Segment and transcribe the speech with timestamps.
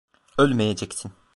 [0.37, 1.11] Ölmeyeceksin.